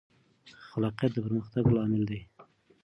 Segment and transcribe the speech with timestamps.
[0.69, 2.19] خلاقیت د پرمختګ لامل دی.